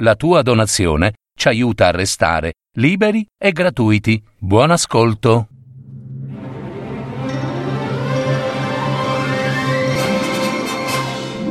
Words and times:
La 0.00 0.14
tua 0.14 0.42
donazione 0.42 1.14
ci 1.34 1.48
aiuta 1.48 1.86
a 1.86 1.90
restare 1.90 2.52
liberi 2.76 3.26
e 3.38 3.52
gratuiti. 3.52 4.22
Buon 4.38 4.70
ascolto. 4.70 5.48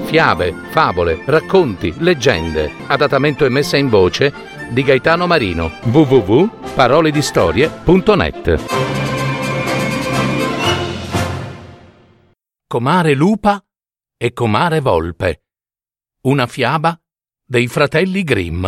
Fiabe, 0.05 0.53
favole, 0.69 1.23
racconti, 1.25 1.91
leggende. 1.97 2.71
Adattamento 2.85 3.45
e 3.45 3.49
messa 3.49 3.77
in 3.77 3.89
voce 3.89 4.31
di 4.69 4.83
Gaetano 4.83 5.25
Marino. 5.25 5.71
www.paroledistorie.net 5.85 8.63
Comare 12.67 13.15
lupa 13.15 13.59
e 14.15 14.33
comare 14.33 14.81
volpe. 14.81 15.45
Una 16.25 16.45
fiaba 16.45 16.95
dei 17.47 17.67
fratelli 17.67 18.23
Grimm. 18.23 18.67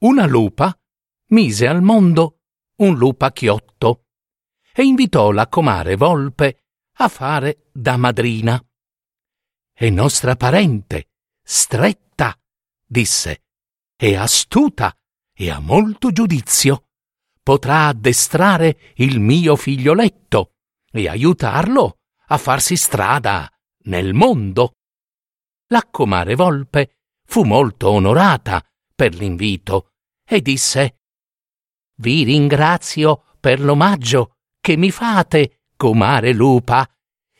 Una 0.00 0.26
lupa 0.26 0.78
mise 1.30 1.66
al 1.66 1.82
mondo 1.82 2.42
un 2.76 2.96
lupacchiotto 2.96 4.04
e 4.72 4.84
invitò 4.84 5.32
la 5.32 5.48
comare 5.48 5.96
Volpe 5.96 6.66
a 6.98 7.08
fare 7.08 7.68
da 7.72 7.96
madrina. 7.96 8.64
È 9.72 9.90
nostra 9.90 10.36
parente, 10.36 11.08
stretta, 11.42 12.38
disse, 12.86 13.42
è 13.96 14.14
astuta 14.14 14.96
e 15.34 15.50
ha 15.50 15.58
molto 15.58 16.12
giudizio. 16.12 16.90
Potrà 17.42 17.86
addestrare 17.86 18.92
il 18.96 19.18
mio 19.18 19.56
figlioletto 19.56 20.52
e 20.92 21.08
aiutarlo 21.08 21.97
a 22.28 22.38
farsi 22.38 22.76
strada 22.76 23.50
nel 23.84 24.14
mondo. 24.14 24.72
La 25.68 25.86
comare 25.90 26.34
Volpe 26.34 26.96
fu 27.24 27.44
molto 27.44 27.90
onorata 27.90 28.64
per 28.94 29.14
l'invito 29.14 29.92
e 30.24 30.40
disse 30.40 31.00
Vi 31.96 32.24
ringrazio 32.24 33.24
per 33.40 33.60
l'omaggio 33.60 34.36
che 34.60 34.76
mi 34.76 34.90
fate, 34.90 35.62
comare 35.76 36.32
lupa. 36.32 36.88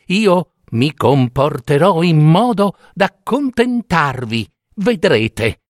Io 0.07 0.53
mi 0.71 0.93
comporterò 0.93 2.01
in 2.03 2.19
modo 2.19 2.77
da 2.93 3.15
contentarvi, 3.21 4.49
vedrete. 4.75 5.63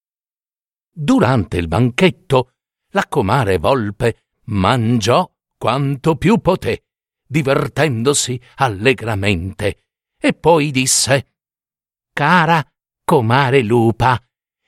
Durante 0.91 1.57
il 1.57 1.67
banchetto, 1.67 2.51
la 2.91 3.05
comare 3.07 3.57
Volpe 3.57 4.27
mangiò 4.45 5.29
quanto 5.57 6.15
più 6.15 6.39
poté, 6.39 6.88
divertendosi 7.29 8.41
allegramente, 8.55 9.83
e 10.19 10.33
poi 10.33 10.71
disse 10.71 11.33
Cara 12.11 12.65
comare 13.05 13.61
lupa, 13.61 14.19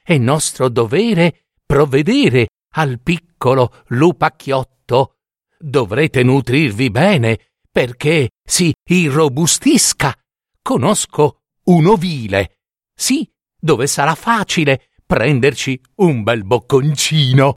è 0.03 0.18
nostro 0.18 0.70
dovere 0.70 1.48
provvedere 1.66 2.50
al 2.76 3.02
piccolo 3.02 3.84
lupacchiotto. 3.88 5.18
Dovrete 5.58 6.23
nutrirvi 6.23 6.90
bene 6.90 7.52
perché 7.72 8.30
si 8.44 8.73
irrobustisca. 8.84 10.16
Conosco 10.62 11.42
un 11.66 11.88
ovile, 11.88 12.59
sì, 12.94 13.28
dove 13.59 13.88
sarà 13.88 14.16
facile 14.16 14.90
prenderci 15.06 15.80
un 15.96 16.23
bel 16.23 16.44
bocconcino. 16.44 17.56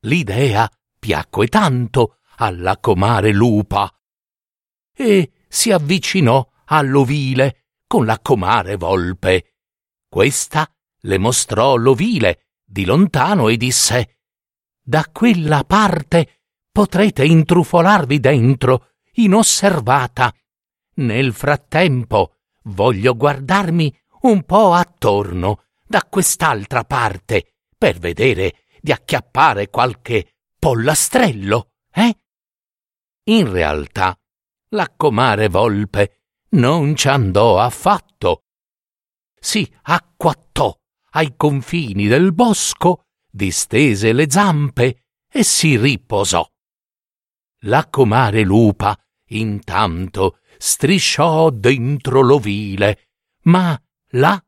L'idea 0.00 0.68
piacque 0.98 1.46
tanto 1.48 2.18
alla 2.36 2.78
comare 2.78 3.32
lupa 3.32 3.92
e 4.96 5.32
si 5.48 5.70
avvicinò 5.70 6.46
all'ovile 6.66 7.66
con 7.86 8.04
la 8.04 8.18
comare 8.20 8.76
volpe. 8.76 9.56
Questa 10.08 10.68
le 11.00 11.18
mostrò 11.18 11.76
l'ovile 11.76 12.46
di 12.64 12.84
lontano 12.84 13.48
e 13.48 13.56
disse 13.56 14.20
Da 14.82 15.08
quella 15.12 15.64
parte 15.64 16.40
potrete 16.70 17.24
intrufolarvi 17.24 18.20
dentro 18.20 18.92
inosservata. 19.14 20.34
Nel 20.96 21.32
frattempo 21.32 22.36
voglio 22.64 23.16
guardarmi 23.16 23.96
un 24.22 24.42
po' 24.44 24.72
attorno 24.72 25.64
da 25.86 26.02
quest'altra 26.08 26.84
parte 26.84 27.56
per 27.76 27.98
vedere 27.98 28.64
di 28.80 28.92
acchiappare 28.92 29.68
qualche 29.68 30.36
pollastrello, 30.58 31.72
eh? 31.92 32.23
In 33.26 33.50
realtà, 33.50 34.18
la 34.70 34.92
comare 34.94 35.48
volpe 35.48 36.24
non 36.50 36.94
ci 36.94 37.08
andò 37.08 37.58
affatto. 37.58 38.44
Si 39.34 39.70
acquattò 39.82 40.78
ai 41.12 41.34
confini 41.36 42.06
del 42.06 42.34
bosco, 42.34 43.06
distese 43.30 44.12
le 44.12 44.30
zampe 44.30 45.06
e 45.26 45.42
si 45.42 45.76
riposò. 45.78 46.46
La 47.60 47.88
comare 47.88 48.42
lupa, 48.42 48.94
intanto, 49.28 50.40
strisciò 50.58 51.48
dentro 51.48 52.20
l'ovile, 52.20 53.08
ma 53.44 53.80
là 54.10 54.42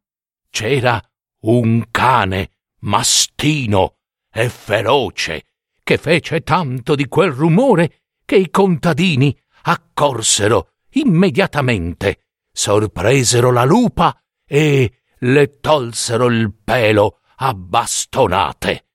c'era 0.50 1.02
un 1.44 1.84
cane 1.90 2.50
mastino 2.80 4.00
e 4.30 4.50
feroce 4.50 5.44
che 5.82 5.96
fece 5.96 6.42
tanto 6.42 6.94
di 6.94 7.06
quel 7.06 7.30
rumore 7.30 8.05
che 8.26 8.36
i 8.36 8.50
contadini 8.50 9.34
accorsero 9.62 10.72
immediatamente, 10.90 12.26
sorpresero 12.52 13.50
la 13.52 13.64
lupa 13.64 14.20
e 14.44 15.02
le 15.18 15.60
tolsero 15.60 16.26
il 16.26 16.52
pelo 16.52 17.20
a 17.36 17.54
bastonate. 17.54 18.88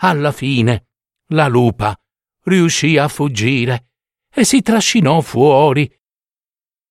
Alla 0.00 0.32
fine 0.32 0.88
la 1.28 1.46
lupa 1.48 1.98
riuscì 2.44 2.98
a 2.98 3.08
fuggire 3.08 3.92
e 4.30 4.44
si 4.44 4.60
trascinò 4.60 5.20
fuori. 5.20 5.90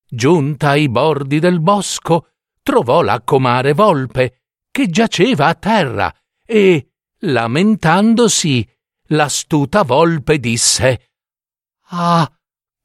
Giunta 0.10 0.70
ai 0.70 0.90
bordi 0.90 1.40
del 1.40 1.60
bosco, 1.60 2.32
trovò 2.62 3.02
la 3.02 3.22
comare 3.22 3.74
volpe 3.74 4.44
che 4.72 4.90
giaceva 4.90 5.48
a 5.48 5.56
terra 5.56 6.14
e, 6.46 6.94
lamentandosi, 7.20 8.68
l'astuta 9.10 9.84
volpe 9.84 10.40
disse 10.40 11.07
Ah, 11.90 12.30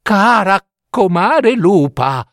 cara 0.02 0.64
comare 0.88 1.54
lupa, 1.54 2.26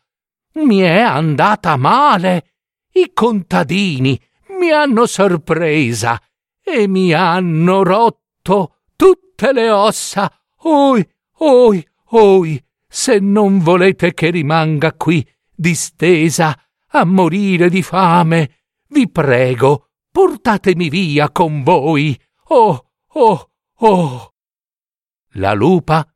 mi 0.54 0.78
è 0.78 1.00
andata 1.00 1.76
male 1.76 2.54
i 2.92 3.12
contadini 3.12 4.20
mi 4.60 4.70
hanno 4.70 5.06
sorpresa 5.06 6.20
e 6.62 6.86
mi 6.86 7.12
hanno 7.12 7.82
rotto 7.82 8.82
tutte 8.94 9.52
le 9.52 9.70
ossa. 9.70 10.30
Oi, 10.62 11.08
oi, 11.38 11.88
oi, 12.10 12.64
se 12.86 13.18
non 13.18 13.58
volete 13.58 14.12
che 14.12 14.30
rimanga 14.30 14.92
qui 14.92 15.26
distesa 15.54 16.56
a 16.88 17.04
morire 17.04 17.70
di 17.70 17.82
fame, 17.82 18.64
vi 18.88 19.10
prego, 19.10 19.90
portatemi 20.10 20.90
via 20.90 21.30
con 21.30 21.62
voi. 21.62 22.20
Oh, 22.48 22.90
oh, 23.06 23.50
oh. 23.76 24.34
La 25.34 25.54
lupa, 25.54 26.06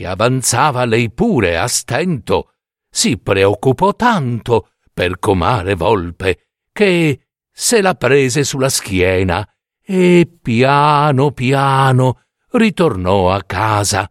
che 0.00 0.06
avanzava 0.06 0.86
lei 0.86 1.12
pure 1.12 1.58
a 1.58 1.66
stento, 1.66 2.54
si 2.90 3.18
preoccupò 3.18 3.94
tanto 3.94 4.70
per 4.94 5.18
comare 5.18 5.74
volpe, 5.74 6.52
che 6.72 7.26
se 7.52 7.82
la 7.82 7.94
prese 7.94 8.42
sulla 8.42 8.70
schiena 8.70 9.46
e 9.78 10.38
piano 10.40 11.32
piano 11.32 12.22
ritornò 12.52 13.30
a 13.30 13.42
casa. 13.42 14.10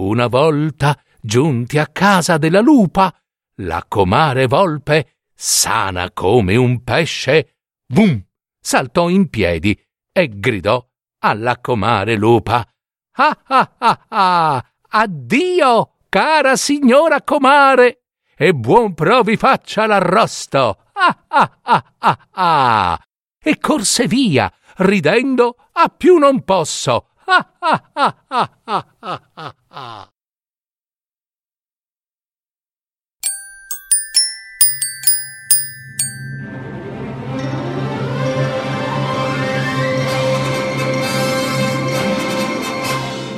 Una 0.00 0.26
volta 0.26 1.00
giunti 1.20 1.78
a 1.78 1.86
casa 1.86 2.36
della 2.36 2.60
lupa, 2.60 3.16
la 3.58 3.84
comare 3.86 4.48
volpe, 4.48 5.18
sana 5.32 6.10
come 6.10 6.56
un 6.56 6.82
pesce, 6.82 7.58
vum, 7.92 8.20
saltò 8.60 9.08
in 9.08 9.30
piedi 9.30 9.80
e 10.10 10.28
gridò 10.28 10.84
alla 11.20 11.60
comare 11.60 12.16
lupa. 12.16 12.66
Ah 13.14 13.42
ah 13.46 13.74
ah 13.78 14.06
ah! 14.08 14.71
Addio, 14.94 15.94
cara 16.10 16.54
signora 16.56 17.22
comare! 17.22 18.02
e 18.36 18.52
buon 18.52 18.92
provi 18.92 19.36
faccia 19.36 19.86
l'arrosto. 19.86 20.78
Ah 20.92 21.24
ah 21.28 21.58
ah 21.62 21.84
ah 21.98 22.18
ah! 22.32 22.98
E 23.42 23.58
corse 23.58 24.06
via, 24.06 24.52
ridendo 24.76 25.56
a 25.72 25.88
più 25.88 26.18
non 26.18 26.42
posso. 26.42 27.06
Ah 27.24 27.52
ah 27.58 27.90
ah 27.92 28.16
ah 28.26 28.50
ah 28.64 28.90
ah 28.98 29.22
ah! 29.34 29.54
ah. 29.68 30.08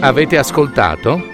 Avete 0.00 0.36
ascoltato 0.36 1.33